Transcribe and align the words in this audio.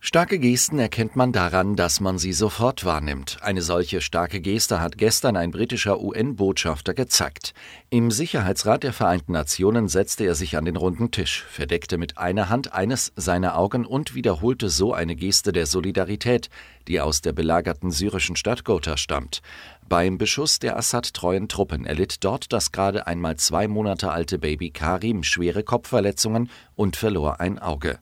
Starke 0.00 0.38
Gesten 0.38 0.78
erkennt 0.78 1.16
man 1.16 1.32
daran, 1.32 1.74
dass 1.74 1.98
man 1.98 2.18
sie 2.18 2.32
sofort 2.32 2.84
wahrnimmt. 2.84 3.38
Eine 3.42 3.62
solche 3.62 4.00
starke 4.00 4.40
Geste 4.40 4.80
hat 4.80 4.96
gestern 4.96 5.36
ein 5.36 5.50
britischer 5.50 6.00
UN-Botschafter 6.00 6.94
gezeigt. 6.94 7.52
Im 7.90 8.12
Sicherheitsrat 8.12 8.84
der 8.84 8.92
Vereinten 8.92 9.32
Nationen 9.32 9.88
setzte 9.88 10.24
er 10.24 10.36
sich 10.36 10.56
an 10.56 10.66
den 10.66 10.76
runden 10.76 11.10
Tisch, 11.10 11.44
verdeckte 11.50 11.98
mit 11.98 12.16
einer 12.16 12.48
Hand 12.48 12.72
eines 12.72 13.12
seiner 13.16 13.58
Augen 13.58 13.84
und 13.84 14.14
wiederholte 14.14 14.68
so 14.68 14.94
eine 14.94 15.16
Geste 15.16 15.50
der 15.50 15.66
Solidarität, 15.66 16.48
die 16.86 17.00
aus 17.00 17.20
der 17.20 17.32
belagerten 17.32 17.90
syrischen 17.90 18.36
Stadt 18.36 18.64
Ghouta 18.64 18.96
stammt. 18.96 19.42
Beim 19.88 20.16
Beschuss 20.16 20.60
der 20.60 20.76
Assad-treuen 20.76 21.48
Truppen 21.48 21.86
erlitt 21.86 22.22
dort 22.22 22.52
das 22.52 22.70
gerade 22.70 23.08
einmal 23.08 23.36
zwei 23.36 23.66
Monate 23.66 24.12
alte 24.12 24.38
Baby 24.38 24.70
Karim 24.70 25.24
schwere 25.24 25.64
Kopfverletzungen 25.64 26.50
und 26.76 26.94
verlor 26.94 27.40
ein 27.40 27.58
Auge. 27.58 27.98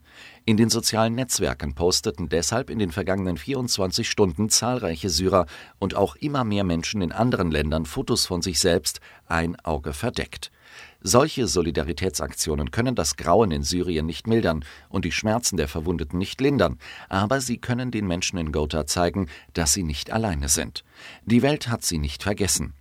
In 0.49 0.57
den 0.57 0.71
sozialen 0.71 1.17
Netzwerken 1.17 1.75
posteten 1.75 2.29
deshalb 2.29 2.71
in 2.71 2.79
den 2.79 2.93
vergangenen 2.93 3.37
24 3.37 4.09
Stunden 4.09 4.49
zahlreiche 4.49 5.11
Syrer 5.11 5.47
und 5.81 5.97
auch 5.97 6.15
immer 6.15 6.45
mehr 6.45 6.63
Menschen 6.63 7.03
in 7.03 7.11
anderen 7.11 7.51
Ländern 7.51 7.85
Fotos 7.85 8.27
von 8.27 8.43
sich 8.43 8.61
selbst, 8.61 9.01
ein 9.27 9.59
Auge 9.65 9.93
verdeckt. 9.93 10.53
Solche 11.01 11.49
Solidaritätsaktionen 11.49 12.71
können 12.71 12.95
das 12.95 13.17
Grauen 13.17 13.51
in 13.51 13.65
Syrien 13.65 14.07
nicht 14.07 14.29
mildern 14.29 14.65
und 14.89 15.05
die 15.05 15.11
Schmerzen 15.11 15.57
der 15.57 15.67
Verwundeten 15.67 16.17
nicht 16.17 16.41
lindern, 16.41 16.79
aber 17.09 17.41
sie 17.41 17.59
können 17.59 17.91
den 17.91 18.07
Menschen 18.07 18.39
in 18.39 18.53
Ghouta 18.53 18.87
zeigen, 18.87 19.29
dass 19.53 19.73
sie 19.73 19.83
nicht 19.83 20.13
alleine 20.13 20.49
sind. 20.49 20.85
Die 21.25 21.43
Welt 21.43 21.67
hat 21.67 21.85
sie 21.85 21.99
nicht 21.99 22.23
vergessen. 22.23 22.73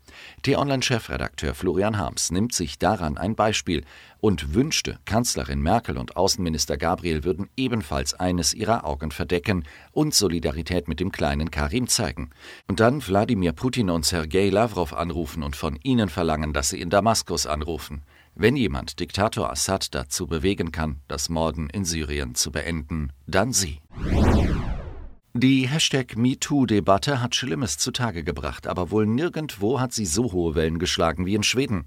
T-Online-Chefredakteur 0.43 1.53
Florian 1.53 1.97
Harms 1.97 2.31
nimmt 2.31 2.53
sich 2.53 2.79
daran 2.79 3.17
ein 3.17 3.35
Beispiel 3.35 3.83
und 4.19 4.53
wünschte, 4.53 4.97
Kanzlerin 5.05 5.61
Merkel 5.61 5.97
und 5.97 6.17
Außenminister 6.17 6.77
Gabriel 6.77 7.23
würden 7.23 7.49
ebenfalls 7.57 8.13
eines 8.13 8.53
ihrer 8.53 8.85
Augen 8.85 9.11
verdecken 9.11 9.65
und 9.91 10.13
Solidarität 10.13 10.87
mit 10.87 10.99
dem 10.99 11.11
kleinen 11.11 11.51
Karim 11.51 11.87
zeigen. 11.87 12.31
Und 12.67 12.79
dann 12.79 13.05
Wladimir 13.05 13.51
Putin 13.51 13.89
und 13.89 14.05
Sergei 14.05 14.49
Lavrov 14.49 14.93
anrufen 14.93 15.43
und 15.43 15.55
von 15.55 15.77
ihnen 15.83 16.09
verlangen, 16.09 16.53
dass 16.53 16.69
sie 16.69 16.81
in 16.81 16.89
Damaskus 16.89 17.45
anrufen. 17.45 18.03
Wenn 18.33 18.55
jemand 18.57 18.99
Diktator 18.99 19.49
Assad 19.49 19.95
dazu 19.95 20.27
bewegen 20.27 20.71
kann, 20.71 21.01
das 21.07 21.29
Morden 21.29 21.69
in 21.69 21.85
Syrien 21.85 22.35
zu 22.35 22.51
beenden, 22.51 23.13
dann 23.27 23.53
sie. 23.53 23.79
Die 25.37 25.67
Hashtag 25.67 26.15
MeToo-Debatte 26.15 27.21
hat 27.21 27.35
Schlimmes 27.35 27.77
zutage 27.77 28.23
gebracht, 28.23 28.67
aber 28.67 28.89
wohl 28.89 29.05
nirgendwo 29.05 29.81
hat 29.81 29.91
sie 29.91 30.05
so 30.05 30.31
hohe 30.31 30.55
Wellen 30.55 30.79
geschlagen 30.79 31.25
wie 31.25 31.35
in 31.35 31.43
Schweden. 31.43 31.83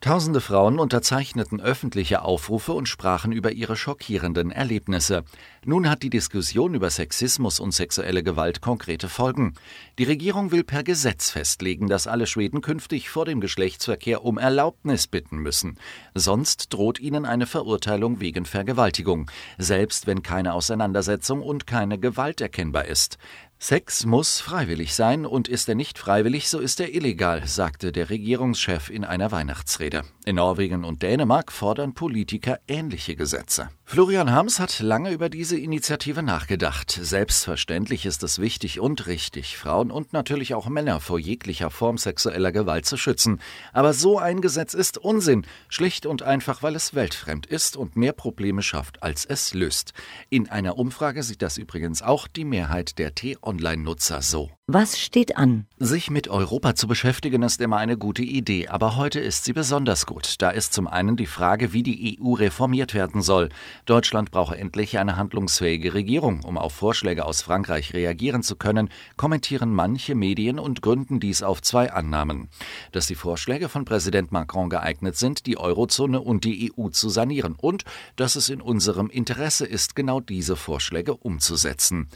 Tausende 0.00 0.40
Frauen 0.40 0.78
unterzeichneten 0.78 1.60
öffentliche 1.60 2.22
Aufrufe 2.22 2.72
und 2.72 2.86
sprachen 2.86 3.32
über 3.32 3.50
ihre 3.50 3.74
schockierenden 3.74 4.52
Erlebnisse. 4.52 5.24
Nun 5.64 5.90
hat 5.90 6.04
die 6.04 6.10
Diskussion 6.10 6.74
über 6.74 6.88
Sexismus 6.88 7.58
und 7.58 7.72
sexuelle 7.72 8.22
Gewalt 8.22 8.60
konkrete 8.60 9.08
Folgen. 9.08 9.54
Die 9.98 10.04
Regierung 10.04 10.52
will 10.52 10.62
per 10.62 10.84
Gesetz 10.84 11.30
festlegen, 11.30 11.88
dass 11.88 12.06
alle 12.06 12.28
Schweden 12.28 12.60
künftig 12.60 13.10
vor 13.10 13.24
dem 13.24 13.40
Geschlechtsverkehr 13.40 14.24
um 14.24 14.38
Erlaubnis 14.38 15.08
bitten 15.08 15.38
müssen. 15.38 15.78
Sonst 16.14 16.72
droht 16.72 17.00
ihnen 17.00 17.24
eine 17.24 17.46
Verurteilung 17.46 18.20
wegen 18.20 18.44
Vergewaltigung, 18.44 19.28
selbst 19.58 20.06
wenn 20.06 20.22
keine 20.22 20.54
Auseinandersetzung 20.54 21.42
und 21.42 21.66
keine 21.66 21.98
Gewalt 21.98 22.40
erkennbar 22.40 22.84
ist. 22.84 23.18
Sex 23.60 24.06
muss 24.06 24.40
freiwillig 24.40 24.94
sein 24.94 25.26
und 25.26 25.48
ist 25.48 25.68
er 25.68 25.74
nicht 25.74 25.98
freiwillig, 25.98 26.48
so 26.48 26.60
ist 26.60 26.78
er 26.78 26.94
illegal, 26.94 27.44
sagte 27.46 27.90
der 27.90 28.08
Regierungschef 28.08 28.88
in 28.88 29.04
einer 29.04 29.32
Weihnachtsrede. 29.32 30.02
In 30.24 30.36
Norwegen 30.36 30.84
und 30.84 31.02
Dänemark 31.02 31.50
fordern 31.50 31.92
Politiker 31.92 32.60
ähnliche 32.68 33.16
Gesetze. 33.16 33.68
Florian 33.90 34.30
Harms 34.30 34.60
hat 34.60 34.80
lange 34.80 35.12
über 35.12 35.30
diese 35.30 35.58
Initiative 35.58 36.22
nachgedacht. 36.22 36.90
Selbstverständlich 36.90 38.04
ist 38.04 38.22
es 38.22 38.38
wichtig 38.38 38.80
und 38.80 39.06
richtig, 39.06 39.56
Frauen 39.56 39.90
und 39.90 40.12
natürlich 40.12 40.52
auch 40.52 40.68
Männer 40.68 41.00
vor 41.00 41.18
jeglicher 41.18 41.70
Form 41.70 41.96
sexueller 41.96 42.52
Gewalt 42.52 42.84
zu 42.84 42.98
schützen. 42.98 43.40
Aber 43.72 43.94
so 43.94 44.18
ein 44.18 44.42
Gesetz 44.42 44.74
ist 44.74 44.98
Unsinn, 44.98 45.46
schlicht 45.70 46.04
und 46.04 46.22
einfach, 46.22 46.62
weil 46.62 46.76
es 46.76 46.92
weltfremd 46.92 47.46
ist 47.46 47.78
und 47.78 47.96
mehr 47.96 48.12
Probleme 48.12 48.60
schafft, 48.60 49.02
als 49.02 49.24
es 49.24 49.54
löst. 49.54 49.94
In 50.28 50.50
einer 50.50 50.76
Umfrage 50.76 51.22
sieht 51.22 51.40
das 51.40 51.56
übrigens 51.56 52.02
auch 52.02 52.28
die 52.28 52.44
Mehrheit 52.44 52.98
der 52.98 53.14
T-Online-Nutzer 53.14 54.20
so. 54.20 54.50
Was 54.70 54.98
steht 54.98 55.38
an? 55.38 55.64
Sich 55.78 56.10
mit 56.10 56.28
Europa 56.28 56.74
zu 56.74 56.88
beschäftigen 56.88 57.40
ist 57.40 57.62
immer 57.62 57.78
eine 57.78 57.96
gute 57.96 58.20
Idee, 58.20 58.68
aber 58.68 58.96
heute 58.96 59.18
ist 59.18 59.46
sie 59.46 59.54
besonders 59.54 60.04
gut. 60.04 60.34
Da 60.42 60.50
ist 60.50 60.74
zum 60.74 60.86
einen 60.86 61.16
die 61.16 61.24
Frage, 61.24 61.72
wie 61.72 61.82
die 61.82 62.18
EU 62.20 62.34
reformiert 62.34 62.92
werden 62.92 63.22
soll. 63.22 63.48
Deutschland 63.86 64.30
brauche 64.30 64.58
endlich 64.58 64.98
eine 64.98 65.16
handlungsfähige 65.16 65.94
Regierung. 65.94 66.44
Um 66.44 66.58
auf 66.58 66.74
Vorschläge 66.74 67.24
aus 67.24 67.40
Frankreich 67.40 67.94
reagieren 67.94 68.42
zu 68.42 68.56
können, 68.56 68.90
kommentieren 69.16 69.72
manche 69.72 70.14
Medien 70.14 70.58
und 70.58 70.82
gründen 70.82 71.18
dies 71.18 71.42
auf 71.42 71.62
zwei 71.62 71.90
Annahmen. 71.90 72.50
Dass 72.92 73.06
die 73.06 73.14
Vorschläge 73.14 73.70
von 73.70 73.86
Präsident 73.86 74.32
Macron 74.32 74.68
geeignet 74.68 75.16
sind, 75.16 75.46
die 75.46 75.56
Eurozone 75.56 76.20
und 76.20 76.44
die 76.44 76.74
EU 76.76 76.90
zu 76.90 77.08
sanieren 77.08 77.54
und 77.58 77.84
dass 78.16 78.36
es 78.36 78.50
in 78.50 78.60
unserem 78.60 79.08
Interesse 79.08 79.64
ist, 79.64 79.96
genau 79.96 80.20
diese 80.20 80.56
Vorschläge 80.56 81.16
umzusetzen. 81.16 82.08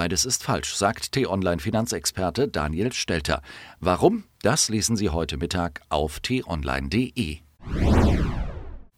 Beides 0.00 0.24
ist 0.24 0.42
falsch, 0.42 0.76
sagt 0.76 1.12
T-Online-Finanzexperte 1.12 2.48
Daniel 2.48 2.90
Stelter. 2.90 3.42
Warum? 3.80 4.24
Das 4.40 4.70
lesen 4.70 4.96
Sie 4.96 5.10
heute 5.10 5.36
Mittag 5.36 5.82
auf 5.90 6.20
t-online.de. 6.20 7.40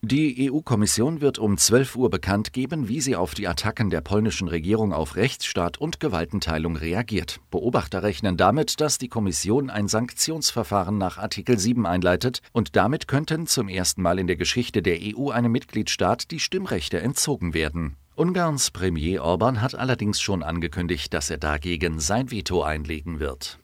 Die 0.01 0.53
EU-Kommission 0.53 1.21
wird 1.21 1.41
um 1.41 1.59
12 1.59 1.97
Uhr 1.97 2.09
bekannt 2.09 2.53
geben, 2.53 2.87
wie 2.87 3.01
sie 3.01 3.17
auf 3.17 3.35
die 3.35 3.49
Attacken 3.49 3.91
der 3.91 4.01
polnischen 4.01 4.47
Regierung 4.47 4.93
auf 4.93 5.17
Rechtsstaat 5.17 5.77
und 5.77 5.99
Gewaltenteilung 5.99 6.77
reagiert. 6.77 7.41
Beobachter 7.51 8.05
rechnen 8.05 8.37
damit, 8.37 8.81
dass 8.81 8.99
die 8.99 9.09
Kommission 9.09 9.71
ein 9.71 9.89
Sanktionsverfahren 9.89 10.99
nach 10.99 11.19
Artikel 11.19 11.59
7 11.59 11.85
einleitet 11.85 12.43
und 12.53 12.77
damit 12.77 13.09
könnten 13.09 13.49
zum 13.49 13.69
ersten 13.69 14.03
Mal 14.03 14.21
in 14.21 14.29
der 14.29 14.37
Geschichte 14.37 14.83
der 14.83 15.01
EU 15.03 15.31
einem 15.31 15.51
Mitgliedstaat 15.51 16.31
die 16.31 16.39
Stimmrechte 16.39 17.01
entzogen 17.01 17.55
werden. 17.55 17.97
Ungarns 18.15 18.71
Premier 18.71 19.23
Orban 19.23 19.63
hat 19.63 19.75
allerdings 19.75 20.21
schon 20.21 20.43
angekündigt, 20.43 21.15
dass 21.15 21.31
er 21.31 21.39
dagegen 21.39 21.99
sein 21.99 22.31
Veto 22.31 22.63
einlegen 22.63 23.21
wird. 23.21 23.59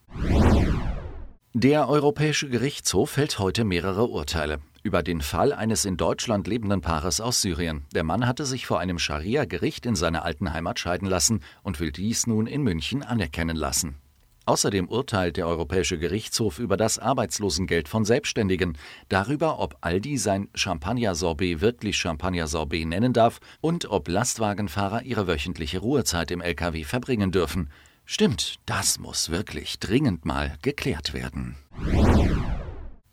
Der 1.52 1.88
Europäische 1.88 2.48
Gerichtshof 2.48 3.10
fällt 3.10 3.38
heute 3.38 3.64
mehrere 3.64 4.06
Urteile 4.06 4.60
über 4.82 5.02
den 5.02 5.20
Fall 5.20 5.52
eines 5.52 5.84
in 5.84 5.98
Deutschland 5.98 6.46
lebenden 6.46 6.80
Paares 6.80 7.20
aus 7.20 7.42
Syrien. 7.42 7.84
Der 7.94 8.04
Mann 8.04 8.26
hatte 8.26 8.46
sich 8.46 8.66
vor 8.66 8.80
einem 8.80 8.98
Scharia-Gericht 8.98 9.84
in 9.84 9.96
seiner 9.96 10.24
alten 10.24 10.54
Heimat 10.54 10.78
scheiden 10.78 11.08
lassen 11.08 11.40
und 11.62 11.78
will 11.78 11.92
dies 11.92 12.26
nun 12.26 12.46
in 12.46 12.62
München 12.62 13.02
anerkennen 13.02 13.56
lassen. 13.56 13.96
Außerdem 14.48 14.88
urteilt 14.88 15.36
der 15.36 15.46
Europäische 15.46 15.98
Gerichtshof 15.98 16.58
über 16.58 16.78
das 16.78 16.98
Arbeitslosengeld 16.98 17.86
von 17.86 18.06
Selbstständigen, 18.06 18.78
darüber, 19.10 19.58
ob 19.58 19.76
Aldi 19.82 20.16
sein 20.16 20.48
Champagner-Sorbet 20.54 21.60
wirklich 21.60 21.98
Champagner-Sorbet 21.98 22.86
nennen 22.86 23.12
darf 23.12 23.40
und 23.60 23.90
ob 23.90 24.08
Lastwagenfahrer 24.08 25.02
ihre 25.02 25.26
wöchentliche 25.26 25.80
Ruhezeit 25.80 26.30
im 26.30 26.40
Lkw 26.40 26.84
verbringen 26.84 27.30
dürfen. 27.30 27.68
Stimmt, 28.06 28.54
das 28.64 28.98
muss 28.98 29.28
wirklich 29.28 29.80
dringend 29.80 30.24
mal 30.24 30.54
geklärt 30.62 31.12
werden. 31.12 31.56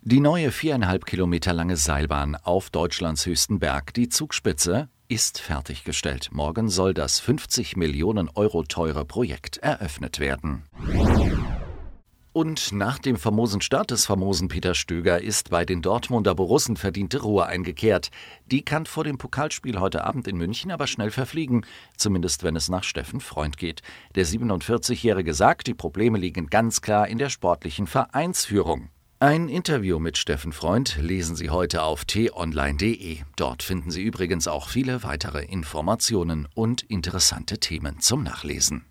Die 0.04 0.22
neue 0.22 0.52
viereinhalb 0.52 1.06
Kilometer 1.06 1.52
lange 1.52 1.76
Seilbahn 1.76 2.38
auf 2.38 2.70
Deutschlands 2.70 3.26
höchsten 3.26 3.60
Berg, 3.60 3.94
die 3.94 4.08
Zugspitze, 4.08 4.88
ist 5.08 5.40
fertiggestellt. 5.40 6.30
Morgen 6.32 6.70
soll 6.70 6.94
das 6.94 7.20
50 7.20 7.78
Millionen 7.78 8.30
Euro 8.30 8.64
teure 8.64 9.06
Projekt 9.06 9.58
eröffnet 9.58 10.20
werden. 10.20 10.64
Und 12.36 12.74
nach 12.74 13.00
dem 13.00 13.16
famosen 13.16 13.62
Start 13.62 13.92
des 13.92 14.08
famosen 14.08 14.50
Peter 14.50 14.76
Stöger 14.76 15.22
ist 15.22 15.52
bei 15.52 15.64
den 15.64 15.82
Dortmunder 15.82 16.36
Borussen 16.36 16.76
verdiente 16.76 17.22
Ruhe 17.22 17.46
eingekehrt. 17.46 18.10
Die 18.52 18.62
kann 18.62 18.86
vor 18.86 19.06
dem 19.06 19.18
Pokalspiel 19.18 19.80
heute 19.80 20.04
Abend 20.04 20.28
in 20.28 20.36
München 20.36 20.70
aber 20.70 20.86
schnell 20.86 21.12
verfliegen, 21.12 21.66
zumindest 21.96 22.44
wenn 22.44 22.58
es 22.58 22.68
nach 22.68 22.84
Steffen 22.84 23.22
Freund 23.22 23.56
geht. 23.56 23.84
Der 24.16 24.26
47-Jährige 24.26 25.34
sagt, 25.34 25.68
die 25.68 25.74
Probleme 25.74 26.18
liegen 26.18 26.48
ganz 26.48 26.82
klar 26.82 27.08
in 27.08 27.20
der 27.20 27.30
sportlichen 27.30 27.88
Vereinsführung. 27.88 28.90
Ein 29.20 29.48
Interview 29.48 29.98
mit 30.00 30.18
Steffen 30.18 30.52
Freund 30.52 30.98
lesen 31.00 31.38
Sie 31.38 31.50
heute 31.50 31.84
auf 31.84 32.04
t-online.de. 32.04 33.20
Dort 33.38 33.64
finden 33.64 33.92
Sie 33.92 34.04
übrigens 34.04 34.50
auch 34.50 34.68
viele 34.68 35.04
weitere 35.04 35.46
Informationen 35.46 36.50
und 36.54 36.84
interessante 36.84 37.60
Themen 37.60 38.02
zum 38.02 38.24
Nachlesen. 38.24 38.86